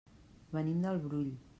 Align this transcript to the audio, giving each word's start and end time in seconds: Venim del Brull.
Venim 0.57 0.81
del 0.87 0.99
Brull. 1.07 1.33